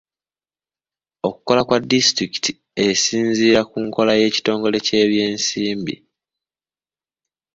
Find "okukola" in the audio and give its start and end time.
1.27-1.61